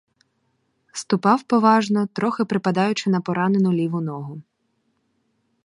Ступав 0.93 1.43
поважно, 1.43 2.07
трохи 2.13 2.45
припадаючи 2.45 3.09
на 3.09 3.21
поранену, 3.21 3.73
ліву 3.73 4.01
ногу. 4.01 4.41